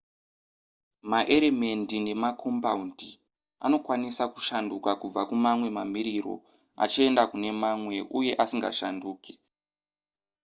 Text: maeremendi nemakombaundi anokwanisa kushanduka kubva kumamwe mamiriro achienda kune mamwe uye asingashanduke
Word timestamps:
maeremendi 1.11 1.95
nemakombaundi 2.05 3.09
anokwanisa 3.65 4.23
kushanduka 4.33 4.91
kubva 5.01 5.21
kumamwe 5.29 5.67
mamiriro 5.77 6.35
achienda 6.83 7.23
kune 7.31 7.49
mamwe 7.61 7.95
uye 8.19 8.31
asingashanduke 8.43 9.33